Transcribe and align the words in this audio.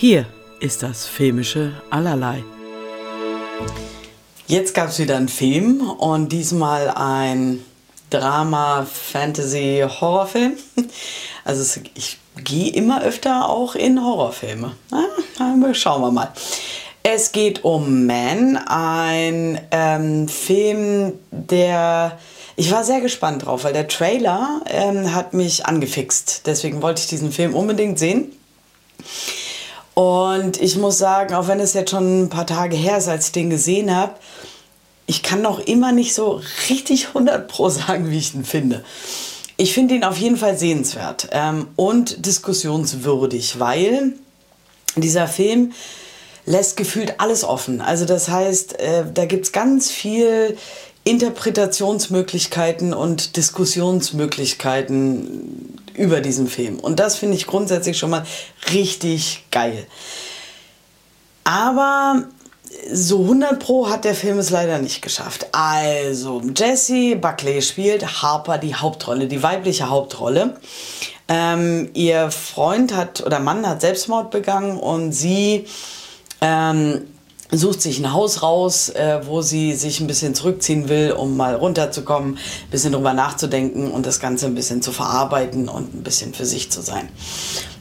Hier 0.00 0.24
ist 0.60 0.82
das 0.82 1.04
filmische 1.04 1.74
Allerlei. 1.90 2.42
Jetzt 4.46 4.72
gab 4.72 4.88
es 4.88 4.98
wieder 4.98 5.18
einen 5.18 5.28
Film 5.28 5.82
und 5.90 6.32
diesmal 6.32 6.88
ein 6.88 7.62
Drama, 8.08 8.86
Fantasy, 8.90 9.84
Horrorfilm. 9.86 10.54
Also 11.44 11.80
ich 11.94 12.18
gehe 12.44 12.72
immer 12.72 13.02
öfter 13.02 13.48
auch 13.48 13.74
in 13.74 14.02
Horrorfilme. 14.02 14.72
Na, 14.90 15.74
schauen 15.74 16.00
wir 16.00 16.10
mal. 16.10 16.32
Es 17.02 17.32
geht 17.32 17.64
um 17.64 18.06
Man, 18.06 18.56
ein 18.56 19.60
ähm, 19.70 20.28
Film, 20.28 21.12
der 21.30 22.18
ich 22.56 22.70
war 22.70 22.84
sehr 22.84 23.02
gespannt 23.02 23.44
drauf, 23.44 23.64
weil 23.64 23.74
der 23.74 23.88
Trailer 23.88 24.62
ähm, 24.66 25.14
hat 25.14 25.34
mich 25.34 25.66
angefixt. 25.66 26.46
Deswegen 26.46 26.80
wollte 26.80 27.02
ich 27.02 27.08
diesen 27.08 27.32
Film 27.32 27.54
unbedingt 27.54 27.98
sehen. 27.98 28.32
Und 30.00 30.62
ich 30.62 30.78
muss 30.78 30.96
sagen, 30.96 31.34
auch 31.34 31.46
wenn 31.46 31.60
es 31.60 31.74
jetzt 31.74 31.90
schon 31.90 32.22
ein 32.22 32.30
paar 32.30 32.46
Tage 32.46 32.74
her 32.74 32.96
ist, 32.96 33.06
als 33.06 33.26
ich 33.26 33.32
den 33.32 33.50
gesehen 33.50 33.94
habe, 33.94 34.14
ich 35.04 35.22
kann 35.22 35.42
noch 35.42 35.58
immer 35.58 35.92
nicht 35.92 36.14
so 36.14 36.40
richtig 36.70 37.08
100 37.08 37.46
pro 37.46 37.68
sagen, 37.68 38.10
wie 38.10 38.16
ich 38.16 38.34
ihn 38.34 38.46
finde. 38.46 38.82
Ich 39.58 39.74
finde 39.74 39.94
ihn 39.94 40.04
auf 40.04 40.16
jeden 40.16 40.38
Fall 40.38 40.56
sehenswert 40.56 41.28
ähm, 41.32 41.66
und 41.76 42.24
diskussionswürdig, 42.24 43.60
weil 43.60 44.14
dieser 44.96 45.28
Film 45.28 45.72
lässt 46.46 46.78
gefühlt 46.78 47.20
alles 47.20 47.44
offen. 47.44 47.82
Also 47.82 48.06
das 48.06 48.30
heißt, 48.30 48.80
äh, 48.80 49.04
da 49.12 49.26
gibt 49.26 49.44
es 49.44 49.52
ganz 49.52 49.90
viel 49.90 50.56
Interpretationsmöglichkeiten 51.04 52.94
und 52.94 53.36
Diskussionsmöglichkeiten 53.36 55.78
über 55.96 56.20
diesen 56.20 56.48
Film. 56.48 56.78
Und 56.78 57.00
das 57.00 57.16
finde 57.16 57.36
ich 57.36 57.46
grundsätzlich 57.46 57.98
schon 57.98 58.10
mal 58.10 58.24
richtig 58.72 59.44
geil. 59.50 59.86
Aber 61.44 62.24
so 62.92 63.22
100 63.22 63.58
Pro 63.58 63.88
hat 63.88 64.04
der 64.04 64.14
Film 64.14 64.38
es 64.38 64.50
leider 64.50 64.78
nicht 64.78 65.02
geschafft. 65.02 65.48
Also, 65.52 66.40
Jessie 66.56 67.14
Buckley 67.14 67.62
spielt 67.62 68.22
Harper 68.22 68.58
die 68.58 68.74
Hauptrolle, 68.74 69.26
die 69.26 69.42
weibliche 69.42 69.90
Hauptrolle. 69.90 70.56
Ähm, 71.28 71.90
ihr 71.94 72.30
Freund 72.30 72.94
hat 72.94 73.24
oder 73.24 73.38
Mann 73.38 73.66
hat 73.66 73.80
Selbstmord 73.80 74.30
begangen 74.30 74.78
und 74.78 75.12
sie 75.12 75.66
ähm, 76.40 77.06
sucht 77.52 77.82
sich 77.82 77.98
ein 77.98 78.12
Haus 78.12 78.42
raus, 78.42 78.90
äh, 78.90 79.20
wo 79.24 79.42
sie 79.42 79.74
sich 79.74 80.00
ein 80.00 80.06
bisschen 80.06 80.34
zurückziehen 80.34 80.88
will, 80.88 81.12
um 81.12 81.36
mal 81.36 81.54
runterzukommen, 81.54 82.34
ein 82.34 82.70
bisschen 82.70 82.92
drüber 82.92 83.12
nachzudenken 83.12 83.90
und 83.90 84.06
das 84.06 84.20
Ganze 84.20 84.46
ein 84.46 84.54
bisschen 84.54 84.82
zu 84.82 84.92
verarbeiten 84.92 85.68
und 85.68 85.94
ein 85.94 86.02
bisschen 86.02 86.34
für 86.34 86.46
sich 86.46 86.70
zu 86.70 86.80
sein. 86.80 87.08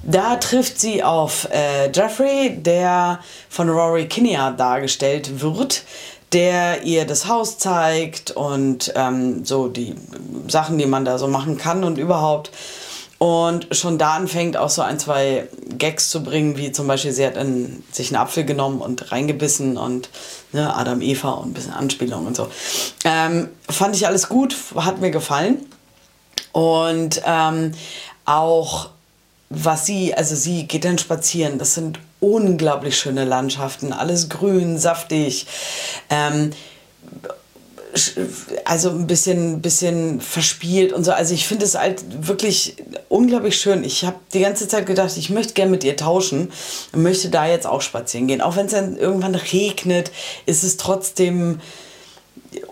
Da 0.03 0.37
trifft 0.37 0.79
sie 0.79 1.03
auf 1.03 1.47
äh, 1.51 1.91
Jeffrey, 1.93 2.57
der 2.57 3.19
von 3.49 3.69
Rory 3.69 4.07
Kinnear 4.07 4.51
dargestellt 4.51 5.41
wird, 5.41 5.83
der 6.31 6.83
ihr 6.83 7.05
das 7.05 7.27
Haus 7.27 7.57
zeigt 7.57 8.31
und 8.31 8.93
ähm, 8.95 9.45
so 9.45 9.67
die 9.67 9.95
Sachen, 10.47 10.77
die 10.77 10.85
man 10.85 11.05
da 11.05 11.17
so 11.17 11.27
machen 11.27 11.57
kann 11.57 11.83
und 11.83 11.97
überhaupt. 11.97 12.51
Und 13.19 13.67
schon 13.75 13.97
da 13.97 14.13
anfängt 14.13 14.55
auch 14.55 14.69
so 14.69 14.81
ein, 14.81 14.97
zwei 14.97 15.49
Gags 15.77 16.09
zu 16.09 16.23
bringen, 16.23 16.57
wie 16.57 16.71
zum 16.71 16.87
Beispiel, 16.87 17.11
sie 17.11 17.25
hat 17.25 17.35
in, 17.35 17.83
sich 17.91 18.07
einen 18.09 18.21
Apfel 18.21 18.45
genommen 18.45 18.79
und 18.79 19.11
reingebissen 19.11 19.77
und 19.77 20.09
ne, 20.53 20.73
Adam, 20.73 21.01
Eva 21.01 21.31
und 21.31 21.49
ein 21.49 21.53
bisschen 21.53 21.73
Anspielung 21.73 22.25
und 22.25 22.37
so. 22.37 22.49
Ähm, 23.03 23.49
fand 23.69 23.95
ich 23.97 24.07
alles 24.07 24.29
gut, 24.29 24.55
hat 24.75 25.01
mir 25.01 25.11
gefallen. 25.11 25.65
Und 26.53 27.21
ähm, 27.25 27.73
auch 28.23 28.89
was 29.49 29.85
sie, 29.85 30.13
also 30.13 30.35
sie 30.35 30.67
geht 30.67 30.85
dann 30.85 30.97
spazieren, 30.97 31.57
das 31.57 31.73
sind 31.73 31.99
unglaublich 32.19 32.97
schöne 32.97 33.25
Landschaften, 33.25 33.91
alles 33.91 34.29
grün, 34.29 34.77
saftig. 34.77 35.47
Ähm, 36.09 36.51
also 38.65 38.89
ein 38.89 39.07
bisschen, 39.07 39.61
bisschen 39.61 40.21
verspielt 40.21 40.93
und 40.93 41.03
so. 41.03 41.11
Also 41.11 41.33
ich 41.33 41.47
finde 41.47 41.65
es 41.65 41.75
halt 41.75 42.27
wirklich 42.27 42.75
unglaublich 43.07 43.59
schön. 43.59 43.83
Ich 43.83 44.05
habe 44.05 44.17
die 44.33 44.41
ganze 44.41 44.67
Zeit 44.67 44.85
gedacht, 44.85 45.17
ich 45.17 45.29
möchte 45.29 45.53
gerne 45.53 45.71
mit 45.71 45.83
ihr 45.83 45.97
tauschen 45.97 46.51
und 46.91 47.03
möchte 47.03 47.29
da 47.29 47.47
jetzt 47.47 47.65
auch 47.65 47.81
spazieren 47.81 48.27
gehen. 48.27 48.41
Auch 48.41 48.55
wenn 48.55 48.67
es 48.67 48.73
dann 48.73 48.95
irgendwann 48.95 49.35
regnet, 49.35 50.11
ist 50.45 50.63
es 50.63 50.77
trotzdem 50.77 51.59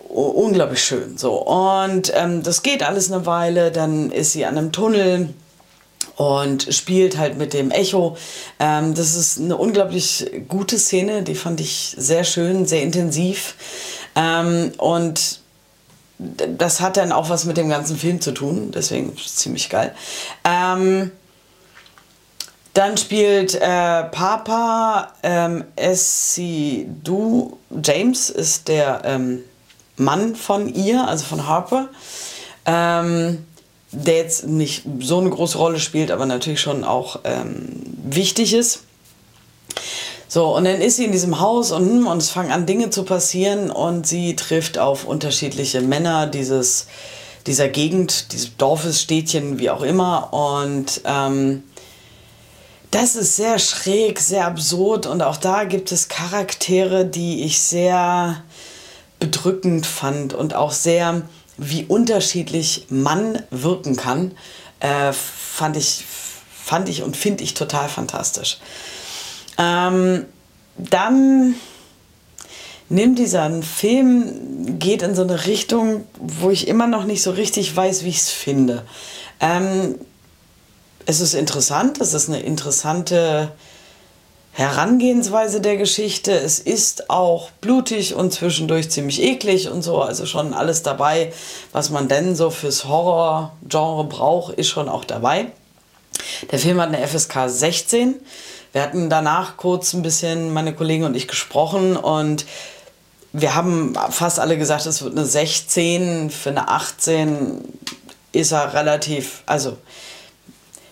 unglaublich 0.07 0.83
schön. 0.83 1.17
So. 1.17 1.33
Und 1.33 2.11
ähm, 2.15 2.43
das 2.43 2.63
geht 2.63 2.83
alles 2.83 3.11
eine 3.11 3.25
Weile. 3.25 3.71
Dann 3.71 4.11
ist 4.11 4.33
sie 4.33 4.45
an 4.45 4.57
einem 4.57 4.71
Tunnel 4.71 5.29
und 6.17 6.73
spielt 6.73 7.17
halt 7.17 7.37
mit 7.37 7.53
dem 7.53 7.71
Echo. 7.71 8.17
Ähm, 8.59 8.93
das 8.93 9.15
ist 9.15 9.39
eine 9.39 9.55
unglaublich 9.55 10.29
gute 10.47 10.77
Szene, 10.79 11.23
die 11.23 11.35
fand 11.35 11.61
ich 11.61 11.95
sehr 11.97 12.23
schön, 12.23 12.65
sehr 12.65 12.81
intensiv. 12.81 13.55
Ähm, 14.17 14.71
und 14.77 15.39
das 16.17 16.81
hat 16.81 16.97
dann 16.97 17.11
auch 17.11 17.29
was 17.29 17.45
mit 17.45 17.57
dem 17.57 17.69
ganzen 17.69 17.95
Film 17.95 18.19
zu 18.19 18.31
tun, 18.31 18.71
deswegen 18.73 19.13
ist 19.13 19.25
es 19.27 19.35
ziemlich 19.35 19.69
geil. 19.69 19.93
Ähm, 20.43 21.11
dann 22.73 22.97
spielt 22.97 23.55
äh, 23.55 24.03
Papa 24.03 25.13
ähm, 25.23 25.63
Essie 25.75 26.87
Du 27.03 27.57
James 27.83 28.29
ist 28.29 28.67
der 28.67 29.01
ähm, 29.05 29.43
Mann 29.95 30.35
von 30.35 30.73
ihr, 30.73 31.07
also 31.07 31.25
von 31.25 31.47
Harper. 31.47 31.89
Ähm, 32.65 33.45
der 33.91 34.17
jetzt 34.17 34.45
nicht 34.45 34.83
so 34.99 35.19
eine 35.19 35.29
große 35.29 35.57
Rolle 35.57 35.79
spielt, 35.79 36.11
aber 36.11 36.25
natürlich 36.25 36.59
schon 36.59 36.83
auch 36.83 37.21
ähm, 37.23 37.81
wichtig 38.03 38.53
ist. 38.53 38.83
So, 40.29 40.55
und 40.55 40.65
dann 40.65 40.81
ist 40.81 40.97
sie 40.97 41.05
in 41.05 41.13
diesem 41.13 41.39
Haus 41.39 41.71
und, 41.71 41.87
hm, 41.87 42.07
und 42.07 42.17
es 42.17 42.29
fangen 42.29 42.51
an, 42.51 42.65
Dinge 42.65 42.89
zu 42.89 43.03
passieren 43.03 43.71
und 43.71 44.05
sie 44.05 44.35
trifft 44.35 44.77
auf 44.77 45.05
unterschiedliche 45.05 45.81
Männer 45.81 46.27
dieses, 46.27 46.87
dieser 47.45 47.69
Gegend, 47.69 48.33
dieses 48.33 48.57
Dorfes, 48.57 49.01
Städtchen, 49.01 49.57
wie 49.57 49.69
auch 49.69 49.81
immer. 49.81 50.33
Und 50.33 51.01
ähm, 51.05 51.63
das 52.91 53.15
ist 53.15 53.37
sehr 53.37 53.57
schräg, 53.57 54.19
sehr 54.19 54.47
absurd 54.47 55.05
und 55.05 55.21
auch 55.21 55.37
da 55.37 55.63
gibt 55.63 55.91
es 55.91 56.09
Charaktere, 56.09 57.05
die 57.05 57.43
ich 57.43 57.61
sehr 57.61 58.43
bedrückend 59.19 59.85
fand 59.85 60.33
und 60.33 60.53
auch 60.53 60.71
sehr, 60.71 61.21
wie 61.57 61.85
unterschiedlich 61.85 62.85
Mann 62.89 63.41
wirken 63.49 63.95
kann, 63.95 64.33
äh, 64.79 65.11
fand, 65.13 65.77
ich, 65.77 66.05
fand 66.63 66.89
ich 66.89 67.01
und 67.01 67.17
finde 67.17 67.43
ich 67.43 67.53
total 67.53 67.89
fantastisch. 67.89 68.57
Ähm, 69.57 70.25
dann 70.77 71.55
nimmt 72.89 73.19
dieser 73.19 73.61
Film, 73.61 74.79
geht 74.79 75.01
in 75.01 75.15
so 75.15 75.23
eine 75.23 75.45
Richtung, 75.45 76.05
wo 76.19 76.49
ich 76.49 76.67
immer 76.67 76.87
noch 76.87 77.05
nicht 77.05 77.21
so 77.21 77.31
richtig 77.31 77.75
weiß, 77.75 78.03
wie 78.03 78.09
ich 78.09 78.17
es 78.17 78.29
finde. 78.29 78.83
Ähm, 79.39 79.95
es 81.05 81.21
ist 81.21 81.33
interessant, 81.33 81.99
es 82.01 82.13
ist 82.13 82.29
eine 82.29 82.41
interessante 82.41 83.51
Herangehensweise 84.57 85.61
der 85.61 85.77
Geschichte. 85.77 86.31
Es 86.31 86.59
ist 86.59 87.11
auch 87.11 87.51
blutig 87.61 88.15
und 88.15 88.33
zwischendurch 88.33 88.89
ziemlich 88.89 89.21
eklig 89.21 89.69
und 89.69 89.83
so. 89.83 90.01
Also 90.01 90.25
schon 90.25 90.53
alles 90.55 90.81
dabei, 90.81 91.31
was 91.71 91.91
man 91.91 92.07
denn 92.07 92.35
so 92.35 92.49
fürs 92.49 92.85
Horror-Genre 92.85 94.05
braucht, 94.05 94.55
ist 94.55 94.69
schon 94.69 94.89
auch 94.89 95.05
dabei. 95.05 95.51
Der 96.51 96.59
Film 96.59 96.79
hat 96.79 96.93
eine 96.93 97.05
FSK 97.05 97.47
16. 97.47 98.15
Wir 98.73 98.81
hatten 98.81 99.09
danach 99.09 99.57
kurz 99.57 99.93
ein 99.93 100.01
bisschen, 100.01 100.53
meine 100.53 100.73
Kollegen 100.73 101.03
und 101.03 101.15
ich, 101.15 101.27
gesprochen 101.27 101.97
und 101.97 102.45
wir 103.33 103.55
haben 103.55 103.93
fast 104.09 104.39
alle 104.39 104.57
gesagt, 104.57 104.85
es 104.85 105.01
wird 105.01 105.13
eine 105.13 105.25
16. 105.25 106.29
Für 106.29 106.49
eine 106.49 106.69
18 106.69 107.61
ist 108.31 108.51
er 108.51 108.73
relativ, 108.73 109.43
also 109.45 109.77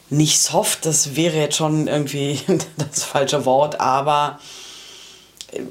nicht 0.09 0.39
soft, 0.39 0.85
das 0.85 1.15
wäre 1.15 1.37
jetzt 1.37 1.55
schon 1.55 1.87
irgendwie 1.87 2.39
das 2.77 3.03
falsche 3.03 3.45
Wort, 3.45 3.79
aber 3.79 4.39
äh, 5.51 5.61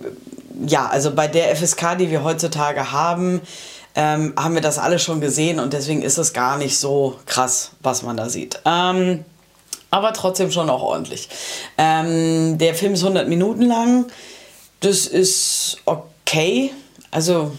ja, 0.66 0.86
also 0.86 1.12
bei 1.12 1.26
der 1.26 1.54
FSK, 1.56 1.98
die 1.98 2.10
wir 2.10 2.22
heutzutage 2.22 2.92
haben, 2.92 3.40
ähm, 3.96 4.34
haben 4.36 4.54
wir 4.54 4.62
das 4.62 4.78
alle 4.78 4.98
schon 4.98 5.20
gesehen 5.20 5.60
und 5.60 5.72
deswegen 5.72 6.02
ist 6.02 6.18
es 6.18 6.32
gar 6.32 6.58
nicht 6.58 6.78
so 6.78 7.18
krass, 7.26 7.72
was 7.80 8.02
man 8.02 8.16
da 8.16 8.28
sieht. 8.28 8.60
Ähm, 8.64 9.24
aber 9.94 10.12
trotzdem 10.12 10.50
schon 10.50 10.68
auch 10.70 10.82
ordentlich. 10.82 11.28
Ähm, 11.78 12.58
der 12.58 12.74
Film 12.74 12.94
ist 12.94 13.04
100 13.04 13.28
Minuten 13.28 13.62
lang. 13.62 14.06
Das 14.80 15.06
ist 15.06 15.78
okay. 15.84 16.72
Also, 17.12 17.52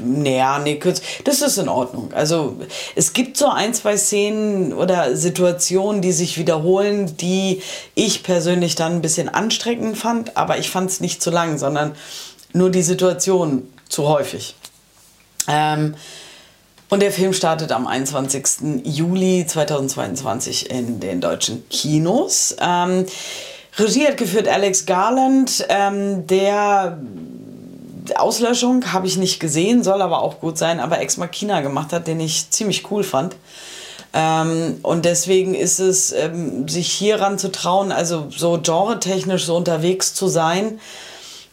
naja, 0.00 0.58
nee, 0.60 0.78
kurz. 0.78 1.02
Das 1.24 1.42
ist 1.42 1.58
in 1.58 1.68
Ordnung. 1.68 2.14
Also, 2.14 2.56
es 2.94 3.12
gibt 3.12 3.36
so 3.36 3.50
ein, 3.50 3.74
zwei 3.74 3.98
Szenen 3.98 4.72
oder 4.72 5.14
Situationen, 5.14 6.00
die 6.00 6.12
sich 6.12 6.38
wiederholen, 6.38 7.14
die 7.18 7.60
ich 7.94 8.22
persönlich 8.22 8.74
dann 8.74 8.92
ein 8.92 9.02
bisschen 9.02 9.28
anstrengend 9.28 9.98
fand, 9.98 10.34
aber 10.38 10.56
ich 10.56 10.70
fand 10.70 10.88
es 10.88 11.00
nicht 11.00 11.20
zu 11.20 11.30
lang, 11.30 11.58
sondern 11.58 11.94
nur 12.54 12.70
die 12.70 12.82
Situation 12.82 13.70
zu 13.90 14.08
häufig. 14.08 14.54
Ähm, 15.46 15.94
Und 16.94 17.00
der 17.00 17.10
Film 17.10 17.32
startet 17.32 17.72
am 17.72 17.88
21. 17.88 18.84
Juli 18.84 19.44
2022 19.44 20.70
in 20.70 21.00
den 21.00 21.20
deutschen 21.20 21.68
Kinos. 21.68 22.54
Ähm, 22.60 23.06
Regie 23.76 24.06
hat 24.06 24.16
geführt 24.16 24.46
Alex 24.46 24.86
Garland, 24.86 25.66
ähm, 25.70 26.24
der 26.28 26.96
Auslöschung 28.14 28.92
habe 28.92 29.08
ich 29.08 29.16
nicht 29.16 29.40
gesehen, 29.40 29.82
soll 29.82 30.02
aber 30.02 30.22
auch 30.22 30.38
gut 30.38 30.56
sein, 30.56 30.78
aber 30.78 31.00
Ex 31.00 31.16
Machina 31.16 31.62
gemacht 31.62 31.92
hat, 31.92 32.06
den 32.06 32.20
ich 32.20 32.50
ziemlich 32.50 32.88
cool 32.92 33.02
fand. 33.02 33.34
Ähm, 34.12 34.78
und 34.82 35.04
deswegen 35.04 35.56
ist 35.56 35.80
es, 35.80 36.12
ähm, 36.12 36.68
sich 36.68 36.92
hieran 36.92 37.40
zu 37.40 37.50
trauen, 37.50 37.90
also 37.90 38.28
so 38.30 38.60
genretechnisch 38.62 39.46
so 39.46 39.56
unterwegs 39.56 40.14
zu 40.14 40.28
sein, 40.28 40.78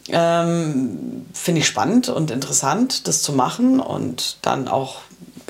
ähm, 0.10 1.26
finde 1.34 1.62
ich 1.62 1.68
spannend 1.68 2.10
und 2.10 2.30
interessant, 2.30 3.08
das 3.08 3.24
zu 3.24 3.34
machen 3.34 3.80
und 3.80 4.38
dann 4.44 4.68
auch 4.68 4.98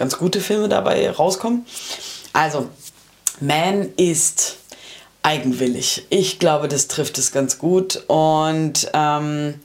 ganz 0.01 0.17
gute 0.17 0.41
Filme 0.41 0.67
dabei 0.67 1.11
rauskommen. 1.11 1.63
Also, 2.33 2.69
Man 3.39 3.89
ist 3.97 4.57
eigenwillig. 5.21 6.07
Ich 6.09 6.39
glaube, 6.39 6.67
das 6.67 6.87
trifft 6.87 7.19
es 7.19 7.31
ganz 7.31 7.59
gut 7.59 8.03
und 8.07 8.89
ähm, 8.93 9.59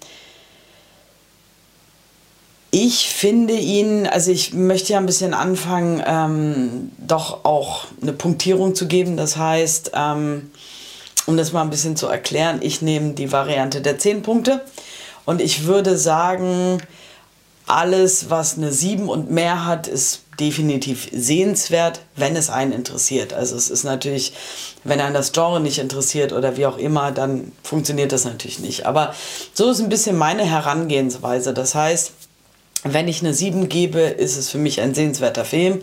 ich 2.71 3.09
finde 3.09 3.55
ihn, 3.55 4.07
also 4.07 4.31
ich 4.31 4.53
möchte 4.53 4.93
ja 4.93 4.99
ein 4.99 5.07
bisschen 5.07 5.33
anfangen, 5.33 6.03
ähm, 6.07 6.93
doch 6.99 7.47
auch 7.47 7.87
eine 8.03 8.13
Punktierung 8.13 8.75
zu 8.75 8.87
geben. 8.87 9.17
Das 9.17 9.39
heißt, 9.39 9.93
ähm, 9.95 10.51
um 11.25 11.39
das 11.39 11.53
mal 11.53 11.63
ein 11.63 11.71
bisschen 11.71 11.97
zu 11.97 12.09
erklären, 12.09 12.59
ich 12.61 12.83
nehme 12.83 13.15
die 13.15 13.33
Variante 13.33 13.81
der 13.81 13.99
10 13.99 14.23
Punkte 14.23 14.61
und 15.25 15.41
ich 15.41 15.65
würde 15.65 15.97
sagen, 15.97 16.83
alles, 17.67 18.29
was 18.31 18.59
eine 18.59 18.73
7 18.73 19.09
und 19.09 19.31
mehr 19.31 19.65
hat, 19.65 19.89
ist 19.89 20.26
definitiv 20.39 21.09
sehenswert, 21.13 22.01
wenn 22.15 22.37
es 22.37 22.51
einen 22.51 22.73
interessiert. 22.73 23.33
Also 23.33 23.57
es 23.57 23.71
ist 23.71 23.85
natürlich, 23.85 24.33
wenn 24.85 25.01
einen 25.01 25.15
das 25.15 25.33
Genre 25.33 25.61
nicht 25.61 25.79
interessiert 25.79 26.33
oder 26.33 26.57
wie 26.57 26.67
auch 26.67 26.79
immer, 26.79 27.13
dann 27.13 27.53
funktioniert 27.63 28.13
das 28.13 28.25
natürlich 28.25 28.59
nicht. 28.59 28.87
Aber 28.87 29.15
so 29.55 29.71
ist 29.71 29.81
ein 29.81 29.89
bisschen 29.89 30.17
meine 30.17 30.45
Herangehensweise. 30.45 31.55
Das 31.55 31.75
heißt, 31.75 32.13
wenn 32.85 33.09
ich 33.09 33.21
eine 33.21 33.35
7 33.35 33.69
gebe, 33.69 34.01
ist 34.01 34.37
es 34.37 34.51
für 34.51 34.59
mich 34.59 34.81
ein 34.81 34.95
sehenswerter 34.95 35.45
Film. 35.45 35.83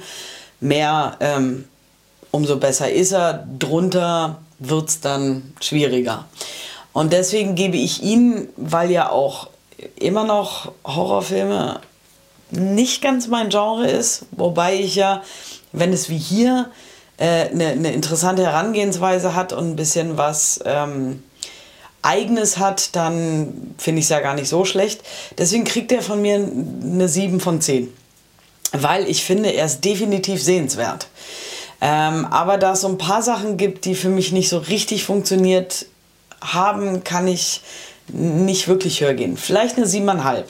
Mehr, 0.59 1.17
ähm, 1.19 1.65
umso 2.31 2.57
besser 2.57 2.91
ist 2.91 3.11
er. 3.11 3.47
Drunter 3.59 4.41
wird 4.59 4.89
es 4.89 5.01
dann 5.01 5.53
schwieriger. 5.59 6.25
Und 6.93 7.11
deswegen 7.11 7.55
gebe 7.55 7.77
ich 7.77 8.03
ihn, 8.03 8.47
weil 8.55 8.91
ja 8.91 9.09
auch 9.09 9.47
immer 9.95 10.23
noch 10.23 10.71
Horrorfilme 10.85 11.81
nicht 12.53 13.01
ganz 13.01 13.27
mein 13.27 13.49
Genre 13.49 13.87
ist, 13.87 14.25
wobei 14.31 14.75
ich 14.75 14.95
ja, 14.95 15.23
wenn 15.71 15.93
es 15.93 16.09
wie 16.09 16.17
hier 16.17 16.69
eine 17.17 17.49
äh, 17.49 17.55
ne, 17.55 17.75
ne 17.75 17.93
interessante 17.93 18.43
Herangehensweise 18.43 19.35
hat 19.35 19.53
und 19.53 19.71
ein 19.71 19.75
bisschen 19.75 20.17
was 20.17 20.59
ähm, 20.65 21.23
Eigenes 22.01 22.57
hat, 22.57 22.95
dann 22.95 23.75
finde 23.77 23.99
ich 23.99 24.05
es 24.05 24.09
ja 24.09 24.19
gar 24.19 24.35
nicht 24.35 24.49
so 24.49 24.65
schlecht. 24.65 25.01
Deswegen 25.37 25.63
kriegt 25.63 25.91
er 25.91 26.01
von 26.01 26.21
mir 26.21 26.35
eine 26.35 27.07
7 27.07 27.39
von 27.39 27.61
10. 27.61 27.91
Weil 28.73 29.07
ich 29.07 29.23
finde, 29.23 29.49
er 29.49 29.65
ist 29.65 29.85
definitiv 29.85 30.43
sehenswert. 30.43 31.07
Ähm, 31.79 32.25
aber 32.25 32.57
da 32.57 32.73
es 32.73 32.81
so 32.81 32.87
ein 32.87 32.97
paar 32.97 33.21
Sachen 33.21 33.57
gibt, 33.57 33.85
die 33.85 33.95
für 33.95 34.09
mich 34.09 34.31
nicht 34.31 34.49
so 34.49 34.57
richtig 34.57 35.05
funktioniert 35.05 35.85
haben, 36.41 37.03
kann 37.03 37.27
ich 37.27 37.61
nicht 38.09 38.67
wirklich 38.67 39.01
höher 39.01 39.13
gehen. 39.13 39.37
Vielleicht 39.37 39.77
eine 39.77 39.85
7,5. 39.85 40.43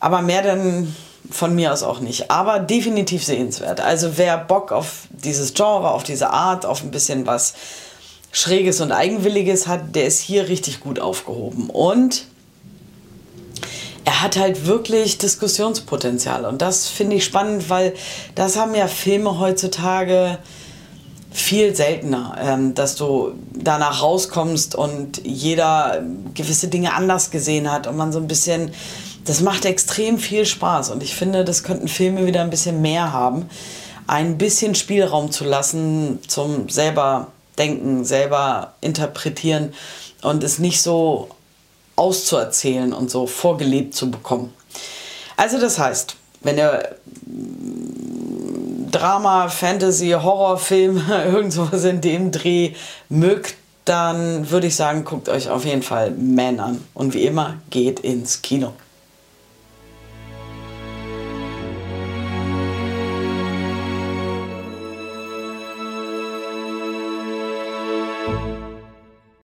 Aber 0.00 0.22
mehr 0.22 0.42
dann 0.42 0.94
von 1.30 1.54
mir 1.54 1.72
aus 1.72 1.82
auch 1.82 2.00
nicht. 2.00 2.30
Aber 2.30 2.58
definitiv 2.60 3.24
sehenswert. 3.24 3.80
Also 3.80 4.16
wer 4.16 4.38
Bock 4.38 4.72
auf 4.72 5.08
dieses 5.10 5.54
Genre, 5.54 5.90
auf 5.90 6.02
diese 6.02 6.30
Art, 6.30 6.64
auf 6.64 6.82
ein 6.82 6.90
bisschen 6.90 7.26
was 7.26 7.54
Schräges 8.32 8.80
und 8.80 8.92
Eigenwilliges 8.92 9.66
hat, 9.66 9.94
der 9.94 10.06
ist 10.06 10.20
hier 10.20 10.48
richtig 10.48 10.80
gut 10.80 11.00
aufgehoben. 11.00 11.70
Und 11.70 12.24
er 14.04 14.22
hat 14.22 14.38
halt 14.38 14.66
wirklich 14.66 15.18
Diskussionspotenzial. 15.18 16.44
Und 16.44 16.62
das 16.62 16.88
finde 16.88 17.16
ich 17.16 17.24
spannend, 17.24 17.68
weil 17.68 17.94
das 18.34 18.56
haben 18.56 18.74
ja 18.74 18.86
Filme 18.86 19.38
heutzutage 19.38 20.38
viel 21.30 21.76
seltener, 21.76 22.36
ähm, 22.40 22.74
dass 22.74 22.96
du 22.96 23.32
danach 23.52 24.02
rauskommst 24.02 24.74
und 24.74 25.20
jeder 25.24 26.02
gewisse 26.32 26.68
Dinge 26.68 26.94
anders 26.94 27.30
gesehen 27.30 27.70
hat 27.70 27.86
und 27.86 27.96
man 27.96 28.12
so 28.12 28.18
ein 28.18 28.26
bisschen, 28.26 28.72
das 29.28 29.42
macht 29.42 29.66
extrem 29.66 30.18
viel 30.18 30.46
Spaß 30.46 30.88
und 30.88 31.02
ich 31.02 31.14
finde, 31.14 31.44
das 31.44 31.62
könnten 31.62 31.86
Filme 31.86 32.24
wieder 32.24 32.40
ein 32.40 32.48
bisschen 32.48 32.80
mehr 32.80 33.12
haben, 33.12 33.50
ein 34.06 34.38
bisschen 34.38 34.74
Spielraum 34.74 35.30
zu 35.30 35.44
lassen 35.44 36.18
zum 36.26 36.70
selber 36.70 37.26
denken, 37.58 38.06
selber 38.06 38.72
interpretieren 38.80 39.74
und 40.22 40.42
es 40.42 40.58
nicht 40.58 40.80
so 40.80 41.28
auszuerzählen 41.94 42.94
und 42.94 43.10
so 43.10 43.26
vorgelebt 43.26 43.94
zu 43.94 44.10
bekommen. 44.10 44.54
Also 45.36 45.60
das 45.60 45.78
heißt, 45.78 46.16
wenn 46.40 46.56
ihr 46.56 46.96
Drama, 48.90 49.48
Fantasy, 49.50 50.10
Horrorfilm, 50.10 51.02
irgend 51.26 51.52
sowas 51.52 51.84
in 51.84 52.00
dem 52.00 52.30
Dreh 52.30 52.72
mögt, 53.10 53.56
dann 53.84 54.50
würde 54.50 54.68
ich 54.68 54.76
sagen, 54.76 55.04
guckt 55.04 55.28
euch 55.28 55.50
auf 55.50 55.66
jeden 55.66 55.82
Fall 55.82 56.12
Man 56.12 56.60
an. 56.60 56.82
Und 56.94 57.12
wie 57.12 57.24
immer, 57.24 57.56
geht 57.68 58.00
ins 58.00 58.40
Kino. 58.40 58.72